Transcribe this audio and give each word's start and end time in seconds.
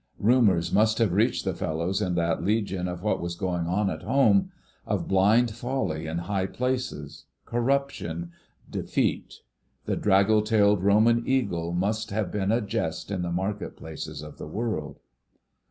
Rumours 0.17 0.73
must 0.73 0.97
have 0.97 1.13
reached 1.13 1.45
the 1.45 1.53
fellows 1.53 2.01
in 2.01 2.15
that 2.15 2.43
Legion 2.43 2.87
of 2.87 3.03
what 3.03 3.21
was 3.21 3.35
going 3.35 3.67
on 3.67 3.87
at 3.91 4.01
Home: 4.01 4.49
of 4.83 5.07
blind 5.07 5.51
folly 5.51 6.07
in 6.07 6.17
high 6.17 6.47
places—corruption: 6.47 8.31
defeat. 8.67 9.41
The 9.85 9.95
draggle 9.95 10.41
tailed 10.41 10.81
Roman 10.81 11.21
Eagle 11.27 11.71
must 11.73 12.09
have 12.09 12.31
been 12.31 12.51
a 12.51 12.61
jest 12.61 13.11
in 13.11 13.21
the 13.21 13.31
market 13.31 13.77
places 13.77 14.23
of 14.23 14.39
the 14.39 14.47
world." 14.47 15.01